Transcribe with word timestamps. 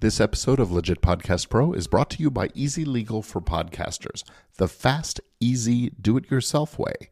This 0.00 0.20
episode 0.20 0.60
of 0.60 0.70
Legit 0.70 1.02
Podcast 1.02 1.48
Pro 1.48 1.72
is 1.72 1.88
brought 1.88 2.08
to 2.10 2.22
you 2.22 2.30
by 2.30 2.50
Easy 2.54 2.84
Legal 2.84 3.20
for 3.20 3.40
Podcasters, 3.40 4.22
the 4.56 4.68
fast, 4.68 5.20
easy, 5.40 5.90
do 6.00 6.16
it 6.16 6.30
yourself 6.30 6.78
way 6.78 7.10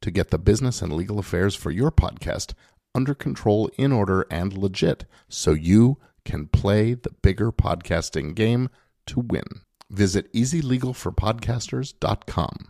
to 0.00 0.12
get 0.12 0.30
the 0.30 0.38
business 0.38 0.82
and 0.82 0.92
legal 0.92 1.18
affairs 1.18 1.56
for 1.56 1.72
your 1.72 1.90
podcast 1.90 2.54
under 2.94 3.12
control, 3.12 3.68
in 3.76 3.90
order, 3.90 4.24
and 4.30 4.56
legit 4.56 5.04
so 5.28 5.50
you 5.50 5.98
can 6.24 6.46
play 6.46 6.94
the 6.94 7.10
bigger 7.10 7.50
podcasting 7.50 8.36
game 8.36 8.68
to 9.06 9.18
win. 9.18 9.42
Visit 9.90 10.32
easylegalforpodcasters.com. 10.32 12.68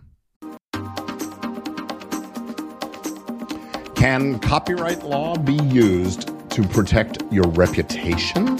Can 3.96 4.38
copyright 4.38 5.02
law 5.02 5.36
be 5.36 5.56
used 5.64 6.30
to 6.48 6.62
protect 6.68 7.22
your 7.30 7.48
reputation? 7.48 8.58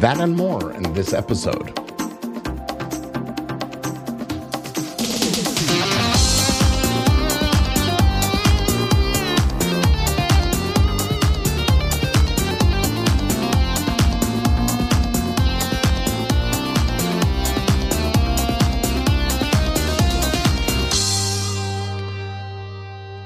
That 0.00 0.20
and 0.20 0.36
more 0.36 0.72
in 0.72 0.92
this 0.92 1.14
episode. 1.14 1.72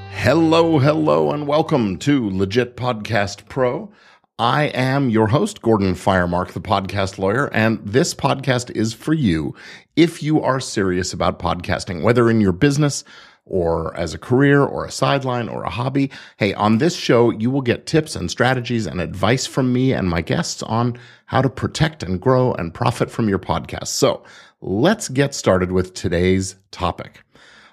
Hello, 0.09 0.79
hello, 0.79 1.31
and 1.31 1.47
welcome 1.47 1.97
to 1.97 2.29
Legit 2.29 2.77
Podcast 2.77 3.49
Pro. 3.49 3.91
I 4.39 4.65
am 4.65 5.09
your 5.11 5.27
host, 5.27 5.61
Gordon 5.61 5.93
Firemark, 5.93 6.53
the 6.53 6.61
podcast 6.61 7.19
lawyer, 7.19 7.53
and 7.53 7.79
this 7.85 8.15
podcast 8.15 8.71
is 8.75 8.91
for 8.91 9.13
you 9.13 9.53
if 9.95 10.23
you 10.23 10.41
are 10.41 10.59
serious 10.59 11.13
about 11.13 11.37
podcasting, 11.37 12.01
whether 12.01 12.27
in 12.29 12.41
your 12.41 12.51
business 12.51 13.03
or 13.45 13.95
as 13.95 14.13
a 14.13 14.17
career 14.17 14.63
or 14.63 14.85
a 14.85 14.91
sideline 14.91 15.47
or 15.47 15.63
a 15.63 15.69
hobby. 15.69 16.09
Hey, 16.37 16.55
on 16.55 16.79
this 16.79 16.95
show, 16.95 17.29
you 17.29 17.51
will 17.51 17.61
get 17.61 17.85
tips 17.85 18.15
and 18.15 18.31
strategies 18.31 18.87
and 18.87 18.99
advice 18.99 19.45
from 19.45 19.71
me 19.73 19.93
and 19.93 20.09
my 20.09 20.21
guests 20.21 20.63
on 20.63 20.97
how 21.27 21.41
to 21.43 21.49
protect 21.49 22.01
and 22.01 22.19
grow 22.19 22.53
and 22.53 22.73
profit 22.73 23.11
from 23.11 23.29
your 23.29 23.39
podcast. 23.39 23.87
So 23.87 24.23
let's 24.61 25.07
get 25.07 25.35
started 25.35 25.71
with 25.71 25.93
today's 25.93 26.55
topic. 26.71 27.23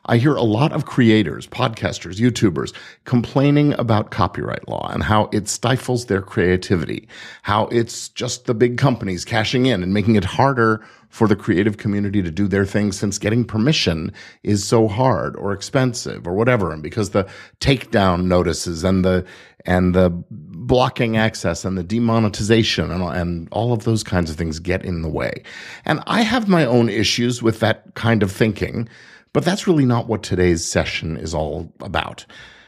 I 0.09 0.17
hear 0.17 0.35
a 0.35 0.43
lot 0.43 0.73
of 0.73 0.87
creators, 0.87 1.47
podcasters, 1.47 2.17
YouTubers 2.17 2.75
complaining 3.05 3.75
about 3.75 4.11
copyright 4.11 4.67
law 4.67 4.89
and 4.91 5.03
how 5.03 5.29
it 5.33 5.49
stifles 5.49 6.07
their 6.07 6.23
creativity, 6.23 7.07
how 7.43 7.67
it's 7.67 8.09
just 8.09 8.47
the 8.47 8.55
big 8.55 8.79
companies 8.79 9.27
cashing 9.27 9.67
in 9.67 9.83
and 9.83 9.93
making 9.93 10.17
it 10.17 10.25
harder 10.25 10.83
for 11.11 11.29
the 11.29 11.37
creative 11.37 11.77
community 11.77 12.23
to 12.23 12.31
do 12.31 12.49
their 12.49 12.65
thing 12.65 12.93
since 12.93 13.19
getting 13.19 13.45
permission 13.45 14.13
is 14.43 14.67
so 14.67 14.89
hard 14.89 15.37
or 15.37 15.53
expensive 15.53 16.27
or 16.27 16.35
whatever. 16.35 16.73
And 16.73 16.83
because 16.83 17.11
the 17.11 17.29
takedown 17.61 18.25
notices 18.25 18.85
and 18.85 19.05
the, 19.05 19.27
and 19.67 19.95
the 19.95 20.11
blocking 20.31 21.17
access 21.17 21.65
and 21.65 21.77
the 21.77 21.83
demonetization 21.83 22.91
and, 22.91 23.03
and 23.03 23.49
all 23.53 23.73
of 23.73 23.85
those 23.85 24.03
kinds 24.03 24.31
of 24.31 24.37
things 24.37 24.59
get 24.59 24.85
in 24.85 25.03
the 25.03 25.09
way. 25.09 25.43
And 25.85 26.03
I 26.07 26.23
have 26.23 26.49
my 26.49 26.65
own 26.65 26.89
issues 26.89 27.43
with 27.43 27.61
that 27.61 27.95
kind 27.95 28.23
of 28.23 28.33
thinking. 28.33 28.89
But 29.33 29.45
that's 29.45 29.67
really 29.67 29.85
not 29.85 30.09
what 30.09 30.23
today's 30.23 30.65
session 30.65 31.17
is 31.17 31.35
all 31.35 31.73
about. 31.81 32.25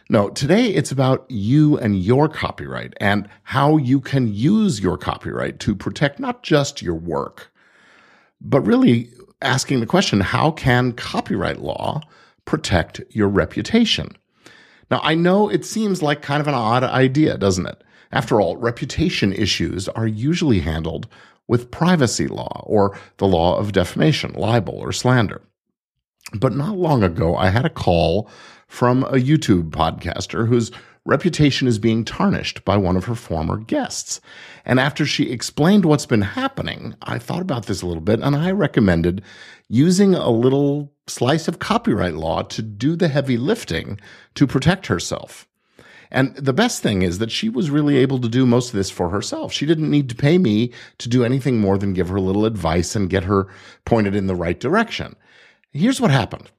No, 0.09 0.29
today 0.29 0.67
it's 0.67 0.91
about 0.91 1.25
you 1.29 1.79
and 1.79 2.03
your 2.03 2.29
copyright 2.29 2.95
and 3.01 3.29
how 3.45 3.77
you 3.77 4.01
can 4.01 4.33
use 4.35 4.81
your 4.81 4.99
copyright 4.99 5.61
to 5.61 5.75
protect 5.77 6.19
not 6.19 6.43
just 6.43 6.83
your 6.83 6.97
work, 6.97 7.53
but 8.41 8.63
really 8.63 9.11
asking 9.41 9.81
the 9.81 9.87
question, 9.87 10.21
how 10.21 10.51
can 10.51 10.93
copyright 10.93 11.61
law 11.61 12.03
protect 12.45 13.01
your 13.11 13.29
reputation? 13.29 14.09
Now, 14.91 15.01
I 15.05 15.15
know 15.15 15.49
it 15.49 15.65
seems 15.65 16.03
like 16.03 16.23
kind 16.23 16.41
of 16.41 16.49
an 16.49 16.55
odd 16.55 16.83
idea, 16.83 17.39
doesn't 17.39 17.67
it? 17.67 17.83
After 18.11 18.41
all, 18.41 18.57
reputation 18.57 19.33
issues 19.33 19.89
are 19.89 20.07
usually 20.07 20.59
handled 20.59 21.07
with 21.47 21.71
privacy 21.71 22.27
law 22.27 22.65
or 22.67 22.99
the 23.19 23.29
law 23.29 23.57
of 23.57 23.73
defamation, 23.73 24.33
libel, 24.33 24.75
or 24.75 24.91
slander. 24.93 25.41
But 26.35 26.55
not 26.55 26.77
long 26.77 27.03
ago, 27.03 27.37
I 27.37 27.51
had 27.51 27.65
a 27.65 27.71
call 27.71 28.31
from 28.69 29.03
a 29.05 29.15
YouTube 29.15 29.71
podcaster 29.71 30.47
whose 30.47 30.71
reputation 31.05 31.67
is 31.67 31.79
being 31.79 32.05
tarnished 32.05 32.65
by 32.65 32.77
one 32.77 32.97
of 32.97 33.07
her 33.07 33.15
former 33.15 33.57
guests. 33.57 34.21
And 34.65 34.79
after 34.79 35.07
she 35.07 35.31
explained 35.31 35.85
what's 35.85 36.07
been 36.07 36.23
happening, 36.23 36.95
I 37.03 37.19
thought 37.19 37.43
about 37.43 37.67
this 37.67 37.83
a 37.83 37.87
little 37.87 38.03
bit 38.03 38.21
and 38.21 38.37
I 38.37 38.51
recommended 38.53 39.23
using 39.69 40.15
a 40.15 40.31
little 40.31 40.93
slice 41.07 41.49
of 41.49 41.59
copyright 41.59 42.15
law 42.15 42.43
to 42.43 42.63
do 42.63 42.97
the 42.97 43.09
heavy 43.09 43.37
lifting 43.37 43.99
to 44.35 44.47
protect 44.47 44.87
herself. 44.87 45.49
And 46.13 46.35
the 46.35 46.53
best 46.53 46.83
thing 46.83 47.03
is 47.03 47.19
that 47.19 47.31
she 47.31 47.49
was 47.49 47.71
really 47.71 47.97
able 47.97 48.19
to 48.21 48.29
do 48.29 48.45
most 48.45 48.69
of 48.69 48.77
this 48.77 48.91
for 48.91 49.11
herself. 49.11 49.53
She 49.53 49.65
didn't 49.65 49.91
need 49.91 50.09
to 50.09 50.17
pay 50.17 50.39
me 50.39 50.73
to 50.99 51.09
do 51.09 51.25
anything 51.25 51.61
more 51.61 51.79
than 51.79 51.93
give 51.93 52.09
her 52.09 52.17
a 52.17 52.21
little 52.21 52.45
advice 52.45 52.97
and 52.97 53.09
get 53.09 53.25
her 53.25 53.47
pointed 53.85 54.17
in 54.17 54.27
the 54.27 54.35
right 54.35 54.59
direction. 54.59 55.15
Here's 55.73 56.01
what 56.01 56.11
happened. 56.11 56.51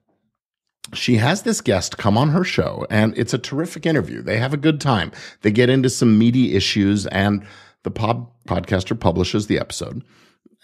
She 0.94 1.16
has 1.16 1.42
this 1.42 1.60
guest 1.60 1.96
come 1.96 2.18
on 2.18 2.30
her 2.30 2.44
show, 2.44 2.86
and 2.90 3.16
it's 3.16 3.34
a 3.34 3.38
terrific 3.38 3.86
interview. 3.86 4.22
They 4.22 4.38
have 4.38 4.52
a 4.52 4.58
good 4.58 4.80
time. 4.80 5.12
They 5.42 5.50
get 5.50 5.70
into 5.70 5.88
some 5.88 6.18
meaty 6.18 6.54
issues, 6.54 7.06
and 7.06 7.46
the 7.82 7.90
pod- 7.90 8.26
podcaster 8.46 8.98
publishes 8.98 9.46
the 9.46 9.58
episode. 9.58 10.02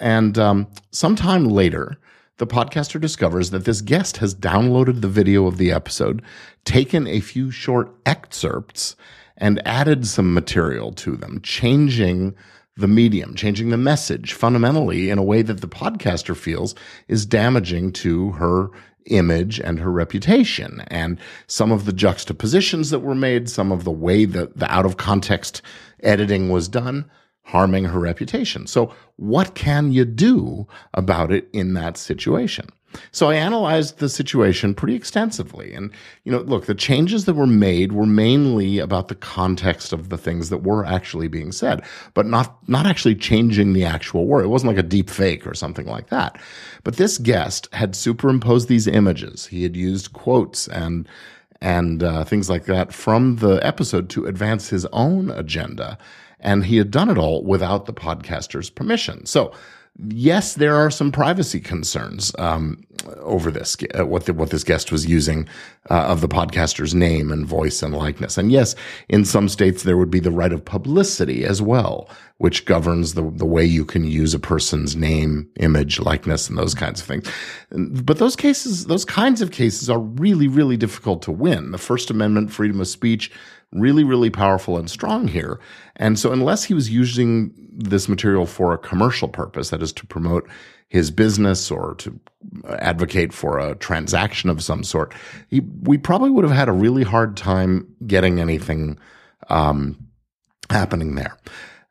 And 0.00 0.38
um, 0.38 0.68
sometime 0.90 1.44
later, 1.44 1.98
the 2.38 2.46
podcaster 2.46 3.00
discovers 3.00 3.50
that 3.50 3.64
this 3.64 3.80
guest 3.80 4.18
has 4.18 4.34
downloaded 4.34 5.00
the 5.00 5.08
video 5.08 5.46
of 5.46 5.58
the 5.58 5.72
episode, 5.72 6.22
taken 6.64 7.06
a 7.06 7.20
few 7.20 7.50
short 7.50 7.94
excerpts, 8.06 8.96
and 9.36 9.66
added 9.66 10.06
some 10.06 10.34
material 10.34 10.92
to 10.92 11.16
them, 11.16 11.40
changing 11.42 12.34
the 12.78 12.88
medium, 12.88 13.34
changing 13.34 13.70
the 13.70 13.76
message 13.76 14.32
fundamentally 14.32 15.10
in 15.10 15.18
a 15.18 15.22
way 15.22 15.42
that 15.42 15.60
the 15.60 15.68
podcaster 15.68 16.36
feels 16.36 16.74
is 17.08 17.26
damaging 17.26 17.92
to 17.92 18.30
her 18.32 18.70
image 19.06 19.58
and 19.58 19.80
her 19.80 19.90
reputation. 19.90 20.82
And 20.88 21.18
some 21.46 21.72
of 21.72 21.84
the 21.86 21.92
juxtapositions 21.92 22.90
that 22.90 23.00
were 23.00 23.14
made, 23.14 23.50
some 23.50 23.72
of 23.72 23.84
the 23.84 23.90
way 23.90 24.24
that 24.26 24.56
the 24.56 24.70
out 24.72 24.86
of 24.86 24.96
context 24.96 25.60
editing 26.02 26.50
was 26.50 26.68
done, 26.68 27.10
harming 27.42 27.86
her 27.86 27.98
reputation. 27.98 28.66
So 28.66 28.94
what 29.16 29.54
can 29.54 29.90
you 29.90 30.04
do 30.04 30.68
about 30.94 31.32
it 31.32 31.48
in 31.52 31.74
that 31.74 31.96
situation? 31.96 32.68
So 33.12 33.30
I 33.30 33.34
analyzed 33.34 33.98
the 33.98 34.08
situation 34.08 34.74
pretty 34.74 34.94
extensively. 34.94 35.74
And, 35.74 35.92
you 36.24 36.32
know, 36.32 36.40
look, 36.40 36.66
the 36.66 36.74
changes 36.74 37.26
that 37.26 37.34
were 37.34 37.46
made 37.46 37.92
were 37.92 38.06
mainly 38.06 38.78
about 38.78 39.08
the 39.08 39.14
context 39.14 39.92
of 39.92 40.08
the 40.08 40.18
things 40.18 40.48
that 40.50 40.62
were 40.62 40.84
actually 40.84 41.28
being 41.28 41.52
said, 41.52 41.82
but 42.14 42.26
not, 42.26 42.58
not 42.68 42.86
actually 42.86 43.14
changing 43.14 43.72
the 43.72 43.84
actual 43.84 44.26
word. 44.26 44.44
It 44.44 44.48
wasn't 44.48 44.68
like 44.74 44.84
a 44.84 44.88
deep 44.88 45.10
fake 45.10 45.46
or 45.46 45.54
something 45.54 45.86
like 45.86 46.08
that. 46.08 46.40
But 46.84 46.96
this 46.96 47.18
guest 47.18 47.68
had 47.72 47.94
superimposed 47.94 48.68
these 48.68 48.86
images. 48.86 49.46
He 49.46 49.62
had 49.62 49.76
used 49.76 50.12
quotes 50.12 50.68
and, 50.68 51.08
and 51.60 52.02
uh, 52.02 52.24
things 52.24 52.48
like 52.48 52.64
that 52.64 52.92
from 52.92 53.36
the 53.36 53.58
episode 53.66 54.08
to 54.10 54.26
advance 54.26 54.68
his 54.68 54.86
own 54.86 55.30
agenda. 55.30 55.98
And 56.40 56.64
he 56.64 56.76
had 56.76 56.90
done 56.90 57.10
it 57.10 57.18
all 57.18 57.42
without 57.42 57.86
the 57.86 57.92
podcaster's 57.92 58.70
permission. 58.70 59.26
So 59.26 59.52
yes, 60.08 60.54
there 60.54 60.76
are 60.76 60.90
some 60.90 61.10
privacy 61.10 61.60
concerns 61.60 62.32
um, 62.38 62.82
over 63.20 63.50
this. 63.50 63.76
Uh, 63.98 64.06
what 64.06 64.26
the, 64.26 64.32
what 64.32 64.50
this 64.50 64.64
guest 64.64 64.92
was 64.92 65.06
using 65.06 65.48
uh, 65.90 66.04
of 66.04 66.20
the 66.20 66.28
podcaster's 66.28 66.94
name 66.94 67.32
and 67.32 67.46
voice 67.46 67.82
and 67.82 67.94
likeness, 67.94 68.38
and 68.38 68.52
yes, 68.52 68.74
in 69.08 69.24
some 69.24 69.48
states 69.48 69.82
there 69.82 69.96
would 69.96 70.10
be 70.10 70.20
the 70.20 70.30
right 70.30 70.52
of 70.52 70.64
publicity 70.64 71.44
as 71.44 71.60
well, 71.60 72.08
which 72.38 72.64
governs 72.64 73.14
the 73.14 73.30
the 73.30 73.46
way 73.46 73.64
you 73.64 73.84
can 73.84 74.04
use 74.04 74.34
a 74.34 74.38
person's 74.38 74.94
name, 74.94 75.48
image, 75.60 75.98
likeness, 76.00 76.48
and 76.48 76.58
those 76.58 76.74
kinds 76.74 77.00
of 77.00 77.06
things. 77.06 77.30
But 77.70 78.18
those 78.18 78.36
cases, 78.36 78.86
those 78.86 79.04
kinds 79.04 79.40
of 79.42 79.50
cases, 79.50 79.90
are 79.90 80.00
really 80.00 80.48
really 80.48 80.76
difficult 80.76 81.22
to 81.22 81.32
win. 81.32 81.72
The 81.72 81.78
First 81.78 82.10
Amendment, 82.10 82.52
freedom 82.52 82.80
of 82.80 82.88
speech 82.88 83.30
really, 83.72 84.04
really 84.04 84.30
powerful 84.30 84.78
and 84.78 84.90
strong 84.90 85.28
here. 85.28 85.60
And 85.96 86.18
so, 86.18 86.32
unless 86.32 86.64
he 86.64 86.74
was 86.74 86.90
using 86.90 87.52
this 87.72 88.08
material 88.08 88.46
for 88.46 88.72
a 88.72 88.78
commercial 88.78 89.28
purpose, 89.28 89.70
that 89.70 89.82
is 89.82 89.92
to 89.94 90.06
promote 90.06 90.48
his 90.88 91.10
business 91.10 91.70
or 91.70 91.94
to 91.96 92.18
advocate 92.70 93.32
for 93.32 93.58
a 93.58 93.74
transaction 93.76 94.48
of 94.48 94.62
some 94.62 94.82
sort, 94.82 95.14
he, 95.48 95.60
we 95.82 95.98
probably 95.98 96.30
would 96.30 96.44
have 96.44 96.56
had 96.56 96.68
a 96.68 96.72
really 96.72 97.04
hard 97.04 97.36
time 97.36 97.86
getting 98.06 98.40
anything 98.40 98.98
um, 99.50 100.08
happening 100.70 101.14
there. 101.14 101.36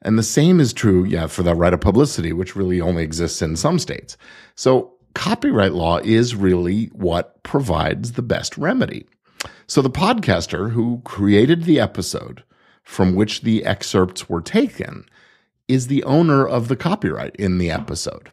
And 0.01 0.17
the 0.17 0.23
same 0.23 0.59
is 0.59 0.73
true, 0.73 1.03
yeah, 1.03 1.27
for 1.27 1.43
the 1.43 1.55
right 1.55 1.73
of 1.73 1.81
publicity, 1.81 2.33
which 2.33 2.55
really 2.55 2.81
only 2.81 3.03
exists 3.03 3.41
in 3.41 3.55
some 3.55 3.79
states. 3.79 4.17
So 4.55 4.93
copyright 5.13 5.73
law 5.73 5.97
is 5.97 6.35
really 6.35 6.85
what 6.87 7.41
provides 7.43 8.13
the 8.13 8.21
best 8.21 8.57
remedy. 8.57 9.07
So 9.67 9.81
the 9.81 9.89
podcaster 9.89 10.71
who 10.71 11.01
created 11.03 11.63
the 11.63 11.79
episode 11.79 12.43
from 12.83 13.15
which 13.15 13.41
the 13.41 13.65
excerpts 13.65 14.29
were 14.29 14.41
taken 14.41 15.05
is 15.67 15.87
the 15.87 16.03
owner 16.03 16.47
of 16.47 16.69
the 16.69 16.75
copyright 16.75 17.35
in 17.35 17.57
the 17.57 17.69
episode. 17.69 18.31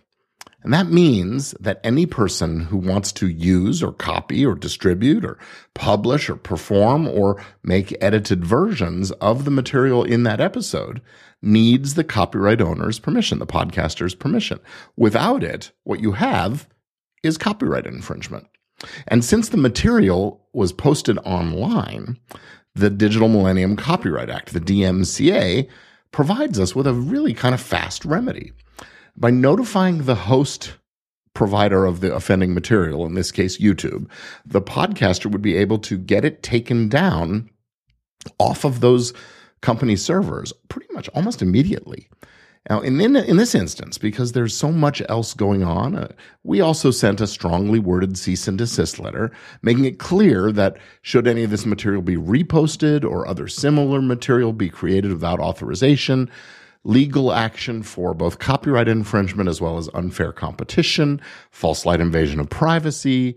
And 0.62 0.72
that 0.72 0.86
means 0.86 1.52
that 1.60 1.80
any 1.84 2.06
person 2.06 2.60
who 2.60 2.78
wants 2.78 3.12
to 3.12 3.28
use 3.28 3.82
or 3.82 3.92
copy 3.92 4.46
or 4.46 4.54
distribute 4.54 5.22
or 5.22 5.38
publish 5.74 6.30
or 6.30 6.36
perform 6.36 7.06
or 7.06 7.44
make 7.62 7.94
edited 8.00 8.46
versions 8.46 9.10
of 9.12 9.44
the 9.44 9.50
material 9.50 10.04
in 10.04 10.22
that 10.22 10.40
episode 10.40 11.02
needs 11.42 11.94
the 11.94 12.04
copyright 12.04 12.62
owner's 12.62 12.98
permission, 12.98 13.40
the 13.40 13.46
podcaster's 13.46 14.14
permission. 14.14 14.58
Without 14.96 15.44
it, 15.44 15.70
what 15.82 16.00
you 16.00 16.12
have 16.12 16.66
is 17.22 17.36
copyright 17.36 17.86
infringement. 17.86 18.46
And 19.06 19.22
since 19.22 19.50
the 19.50 19.58
material 19.58 20.43
was 20.54 20.72
posted 20.72 21.18
online, 21.18 22.18
the 22.74 22.90
Digital 22.90 23.28
Millennium 23.28 23.76
Copyright 23.76 24.30
Act, 24.30 24.52
the 24.52 24.60
DMCA, 24.60 25.68
provides 26.10 26.58
us 26.60 26.74
with 26.74 26.86
a 26.86 26.94
really 26.94 27.34
kind 27.34 27.54
of 27.54 27.60
fast 27.60 28.04
remedy 28.04 28.52
by 29.16 29.30
notifying 29.30 30.04
the 30.04 30.14
host 30.14 30.74
provider 31.34 31.84
of 31.84 32.00
the 32.00 32.14
offending 32.14 32.54
material, 32.54 33.04
in 33.04 33.14
this 33.14 33.32
case, 33.32 33.58
YouTube, 33.58 34.08
the 34.46 34.62
podcaster 34.62 35.30
would 35.30 35.42
be 35.42 35.56
able 35.56 35.78
to 35.78 35.98
get 35.98 36.24
it 36.24 36.42
taken 36.42 36.88
down 36.88 37.50
off 38.38 38.64
of 38.64 38.80
those 38.80 39.12
company 39.60 39.96
servers 39.96 40.52
pretty 40.68 40.86
much 40.92 41.08
almost 41.08 41.42
immediately. 41.42 42.08
Now, 42.70 42.80
in, 42.80 42.98
in, 42.98 43.14
in, 43.14 43.36
this 43.36 43.54
instance, 43.54 43.98
because 43.98 44.32
there's 44.32 44.56
so 44.56 44.72
much 44.72 45.02
else 45.10 45.34
going 45.34 45.62
on, 45.62 45.94
uh, 45.94 46.08
we 46.44 46.62
also 46.62 46.90
sent 46.90 47.20
a 47.20 47.26
strongly 47.26 47.78
worded 47.78 48.16
cease 48.16 48.48
and 48.48 48.56
desist 48.56 48.98
letter, 48.98 49.30
making 49.60 49.84
it 49.84 49.98
clear 49.98 50.50
that 50.50 50.78
should 51.02 51.26
any 51.26 51.44
of 51.44 51.50
this 51.50 51.66
material 51.66 52.00
be 52.00 52.16
reposted 52.16 53.04
or 53.04 53.28
other 53.28 53.48
similar 53.48 54.00
material 54.00 54.54
be 54.54 54.70
created 54.70 55.12
without 55.12 55.40
authorization, 55.40 56.30
legal 56.84 57.32
action 57.34 57.82
for 57.82 58.14
both 58.14 58.38
copyright 58.38 58.88
infringement 58.88 59.48
as 59.48 59.60
well 59.60 59.76
as 59.76 59.90
unfair 59.92 60.32
competition, 60.32 61.20
false 61.50 61.84
light 61.84 62.00
invasion 62.00 62.40
of 62.40 62.48
privacy, 62.48 63.36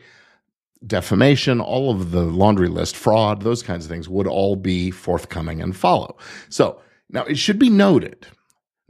defamation, 0.86 1.60
all 1.60 1.92
of 1.92 2.12
the 2.12 2.24
laundry 2.24 2.70
list, 2.70 2.96
fraud, 2.96 3.42
those 3.42 3.62
kinds 3.62 3.84
of 3.84 3.92
things 3.92 4.08
would 4.08 4.28
all 4.28 4.56
be 4.56 4.90
forthcoming 4.90 5.62
and 5.62 5.76
follow. 5.76 6.16
So 6.48 6.80
now 7.10 7.26
it 7.26 7.38
should 7.38 7.60
be 7.60 7.70
noted 7.70 8.26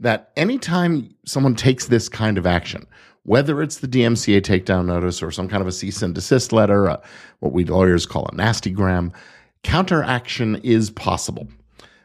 that 0.00 0.30
anytime 0.36 1.14
someone 1.24 1.54
takes 1.54 1.86
this 1.86 2.08
kind 2.08 2.38
of 2.38 2.46
action, 2.46 2.86
whether 3.24 3.60
it's 3.60 3.78
the 3.78 3.88
DMCA 3.88 4.40
takedown 4.40 4.86
notice 4.86 5.22
or 5.22 5.30
some 5.30 5.48
kind 5.48 5.60
of 5.60 5.66
a 5.66 5.72
cease 5.72 6.02
and 6.02 6.14
desist 6.14 6.52
letter, 6.52 6.88
uh, 6.88 7.00
what 7.40 7.52
we 7.52 7.64
lawyers 7.64 8.06
call 8.06 8.26
a 8.26 8.32
nastygram, 8.32 9.12
counteraction 9.62 10.56
is 10.62 10.90
possible. 10.90 11.48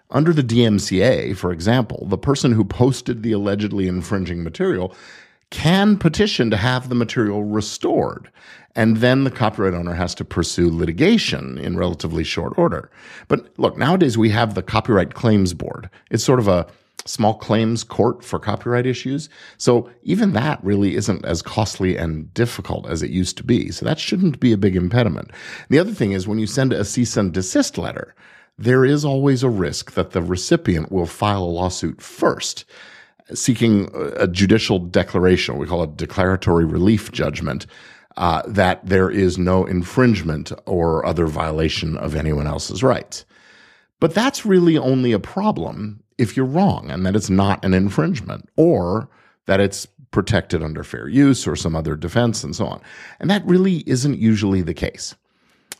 Under 0.09 0.33
the 0.33 0.43
DMCA, 0.43 1.35
for 1.37 1.51
example, 1.51 2.05
the 2.07 2.17
person 2.17 2.51
who 2.51 2.63
posted 2.63 3.23
the 3.23 3.31
allegedly 3.31 3.87
infringing 3.87 4.43
material 4.43 4.93
can 5.49 5.97
petition 5.97 6.49
to 6.49 6.57
have 6.57 6.89
the 6.89 6.95
material 6.95 7.43
restored. 7.43 8.29
And 8.75 8.97
then 8.97 9.23
the 9.23 9.31
copyright 9.31 9.75
owner 9.75 9.93
has 9.93 10.15
to 10.15 10.25
pursue 10.25 10.75
litigation 10.75 11.59
in 11.59 11.77
relatively 11.77 12.23
short 12.23 12.57
order. 12.57 12.89
But 13.27 13.47
look, 13.57 13.77
nowadays 13.77 14.17
we 14.17 14.29
have 14.31 14.55
the 14.55 14.63
Copyright 14.63 15.13
Claims 15.13 15.53
Board. 15.53 15.89
It's 16.09 16.23
sort 16.23 16.39
of 16.39 16.47
a 16.47 16.65
small 17.05 17.33
claims 17.33 17.83
court 17.83 18.23
for 18.23 18.39
copyright 18.39 18.85
issues. 18.85 19.29
So 19.57 19.89
even 20.03 20.33
that 20.33 20.63
really 20.63 20.95
isn't 20.95 21.25
as 21.25 21.41
costly 21.41 21.97
and 21.97 22.33
difficult 22.33 22.87
as 22.87 23.03
it 23.03 23.09
used 23.11 23.37
to 23.37 23.43
be. 23.43 23.71
So 23.71 23.85
that 23.85 23.99
shouldn't 23.99 24.39
be 24.39 24.53
a 24.53 24.57
big 24.57 24.75
impediment. 24.75 25.31
The 25.69 25.79
other 25.79 25.91
thing 25.91 26.11
is 26.11 26.27
when 26.27 26.39
you 26.39 26.47
send 26.47 26.73
a 26.73 26.85
cease 26.85 27.17
and 27.17 27.33
desist 27.33 27.77
letter, 27.77 28.15
there 28.57 28.85
is 28.85 29.03
always 29.03 29.43
a 29.43 29.49
risk 29.49 29.93
that 29.93 30.11
the 30.11 30.21
recipient 30.21 30.91
will 30.91 31.05
file 31.05 31.43
a 31.43 31.45
lawsuit 31.45 32.01
first, 32.01 32.65
seeking 33.33 33.89
a 34.17 34.27
judicial 34.27 34.79
declaration, 34.79 35.57
we 35.57 35.67
call 35.67 35.83
it 35.83 35.97
declaratory 35.97 36.65
relief 36.65 37.11
judgment, 37.11 37.65
uh, 38.17 38.43
that 38.47 38.85
there 38.85 39.09
is 39.09 39.39
no 39.39 39.65
infringement 39.65 40.51
or 40.65 41.05
other 41.05 41.25
violation 41.25 41.97
of 41.97 42.15
anyone 42.15 42.45
else's 42.45 42.83
rights. 42.83 43.25
But 43.99 44.13
that's 44.13 44.45
really 44.45 44.77
only 44.77 45.13
a 45.13 45.19
problem 45.19 46.02
if 46.17 46.35
you're 46.37 46.45
wrong 46.45 46.89
and 46.89 47.05
that 47.05 47.15
it's 47.15 47.29
not 47.29 47.63
an 47.63 47.73
infringement 47.73 48.49
or 48.55 49.09
that 49.45 49.59
it's 49.59 49.87
protected 50.11 50.61
under 50.61 50.83
fair 50.83 51.07
use 51.07 51.47
or 51.47 51.55
some 51.55 51.75
other 51.75 51.95
defense 51.95 52.43
and 52.43 52.55
so 52.55 52.67
on. 52.67 52.81
And 53.19 53.29
that 53.29 53.45
really 53.45 53.77
isn't 53.87 54.19
usually 54.19 54.61
the 54.61 54.73
case. 54.73 55.15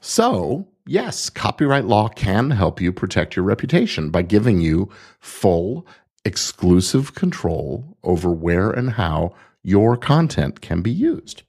So 0.02 0.68
yes, 0.86 1.30
copyright 1.30 1.86
law 1.86 2.10
can 2.10 2.52
help 2.52 2.82
you 2.82 2.92
protect 2.92 3.36
your 3.36 3.46
reputation 3.46 4.10
by 4.10 4.24
giving 4.24 4.60
you 4.60 4.90
full, 5.20 5.88
exclusive 6.26 7.16
control 7.16 7.98
over 8.04 8.32
where 8.32 8.70
and 8.70 8.92
how 8.92 9.34
your 9.62 9.96
content 9.96 10.62
can 10.62 10.82
be 10.82 10.92
used. 10.92 11.44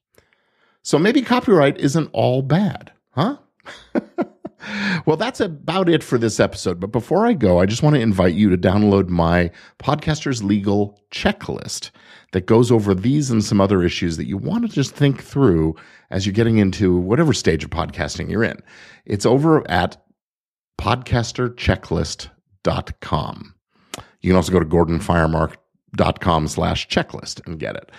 So 0.83 0.99
maybe 0.99 1.23
copyright 1.23 1.79
isn't 1.79 2.11
all 2.13 2.43
bad, 2.43 2.93
huh? 3.11 3.39
well, 5.07 5.17
that's 5.17 5.41
about 5.41 5.89
it 5.89 6.03
for 6.03 6.19
this 6.19 6.41
episode. 6.41 6.81
But 6.81 6.93
before 6.93 7.27
I 7.27 7.33
go, 7.33 7.61
I 7.61 7.67
just 7.67 7.83
want 7.83 7.97
to 7.97 8.01
invite 8.01 8.35
you 8.35 8.51
to 8.51 8.59
download 8.59 9.09
my 9.09 9.51
Podcaster's 9.79 10.43
Legal 10.43 11.01
Checklist 11.11 11.91
that 12.33 12.47
goes 12.47 12.71
over 12.71 12.95
these 12.95 13.31
and 13.31 13.45
some 13.45 13.61
other 13.61 13.83
issues 13.83 14.17
that 14.17 14.27
you 14.27 14.37
want 14.37 14.67
to 14.67 14.73
just 14.73 14.95
think 14.95 15.23
through 15.23 15.75
as 16.11 16.27
you're 16.27 16.33
getting 16.33 16.59
into 16.59 16.97
whatever 16.97 17.33
stage 17.33 17.65
of 17.65 17.71
podcasting 17.71 18.31
you're 18.31 18.45
in. 18.45 18.61
It's 19.07 19.27
over 19.27 19.69
at 19.71 19.97
podcasterchecklist.com. 20.81 23.55
You 24.21 24.31
can 24.31 24.37
also 24.37 24.53
go 24.53 24.61
to 24.61 24.67
gordonfiremark.com 24.67 26.49
slash 26.49 26.89
checklist 26.89 27.47
and 27.47 27.59
get 27.59 27.77
it. 27.77 27.91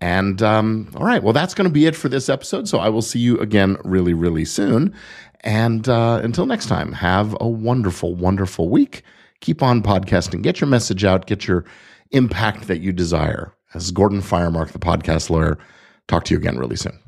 And 0.00 0.42
um, 0.42 0.90
all 0.96 1.04
right, 1.04 1.22
well, 1.22 1.32
that's 1.32 1.54
going 1.54 1.68
to 1.68 1.72
be 1.72 1.86
it 1.86 1.96
for 1.96 2.08
this 2.08 2.28
episode. 2.28 2.68
So 2.68 2.78
I 2.78 2.88
will 2.88 3.02
see 3.02 3.18
you 3.18 3.38
again 3.38 3.76
really, 3.84 4.14
really 4.14 4.44
soon. 4.44 4.94
And 5.40 5.88
uh, 5.88 6.20
until 6.22 6.46
next 6.46 6.66
time, 6.66 6.92
have 6.92 7.36
a 7.40 7.48
wonderful, 7.48 8.14
wonderful 8.14 8.68
week. 8.68 9.02
Keep 9.40 9.62
on 9.62 9.82
podcasting, 9.82 10.42
get 10.42 10.60
your 10.60 10.68
message 10.68 11.04
out, 11.04 11.26
get 11.26 11.46
your 11.46 11.64
impact 12.10 12.66
that 12.66 12.80
you 12.80 12.92
desire. 12.92 13.52
As 13.74 13.90
Gordon 13.90 14.20
Firemark, 14.20 14.72
the 14.72 14.78
podcast 14.78 15.30
lawyer, 15.30 15.58
talk 16.08 16.24
to 16.24 16.34
you 16.34 16.38
again 16.38 16.58
really 16.58 16.76
soon. 16.76 16.98